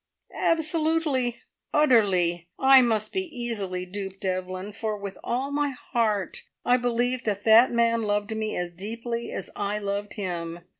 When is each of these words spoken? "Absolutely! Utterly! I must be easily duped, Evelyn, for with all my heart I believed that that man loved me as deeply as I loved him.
"Absolutely! 0.39 1.43
Utterly! 1.75 2.47
I 2.57 2.81
must 2.81 3.13
be 3.13 3.21
easily 3.21 3.85
duped, 3.85 4.25
Evelyn, 4.25 4.73
for 4.73 4.97
with 4.97 5.15
all 5.23 5.51
my 5.51 5.69
heart 5.91 6.41
I 6.65 6.77
believed 6.77 7.25
that 7.25 7.43
that 7.43 7.71
man 7.71 8.01
loved 8.01 8.35
me 8.35 8.57
as 8.57 8.71
deeply 8.71 9.31
as 9.31 9.51
I 9.55 9.77
loved 9.77 10.13
him. 10.15 10.61